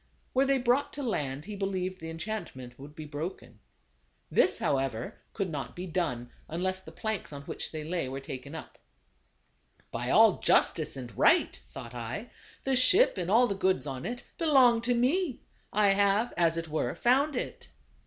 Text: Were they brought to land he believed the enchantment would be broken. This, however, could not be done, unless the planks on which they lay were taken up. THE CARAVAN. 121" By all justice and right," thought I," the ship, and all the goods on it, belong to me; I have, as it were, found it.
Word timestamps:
Were 0.33 0.47
they 0.47 0.57
brought 0.57 0.93
to 0.93 1.03
land 1.03 1.45
he 1.45 1.55
believed 1.55 1.99
the 2.01 2.09
enchantment 2.09 2.79
would 2.79 2.95
be 2.95 3.05
broken. 3.05 3.59
This, 4.31 4.57
however, 4.57 5.19
could 5.31 5.51
not 5.51 5.75
be 5.75 5.85
done, 5.85 6.31
unless 6.47 6.81
the 6.81 6.91
planks 6.91 7.31
on 7.31 7.43
which 7.43 7.71
they 7.71 7.83
lay 7.83 8.09
were 8.09 8.19
taken 8.19 8.55
up. 8.55 8.79
THE 9.91 9.99
CARAVAN. 9.99 10.09
121" 10.15 10.59
By 10.59 10.59
all 10.59 10.59
justice 10.59 10.97
and 10.97 11.15
right," 11.15 11.55
thought 11.69 11.93
I," 11.93 12.31
the 12.63 12.75
ship, 12.75 13.19
and 13.19 13.29
all 13.29 13.45
the 13.45 13.53
goods 13.53 13.85
on 13.85 14.07
it, 14.07 14.23
belong 14.39 14.81
to 14.81 14.95
me; 14.95 15.43
I 15.71 15.89
have, 15.89 16.33
as 16.35 16.57
it 16.57 16.67
were, 16.67 16.95
found 16.95 17.35
it. 17.35 17.69